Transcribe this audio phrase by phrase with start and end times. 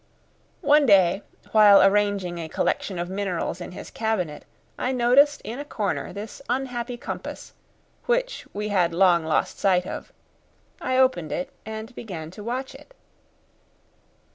[0.63, 1.21] One day,
[1.51, 6.41] while arranging a collection of minerals in his cabinet, I noticed in a corner this
[6.49, 7.53] unhappy compass,
[8.07, 10.11] which we had long lost sight of;
[10.81, 12.95] I opened it, and began to watch it.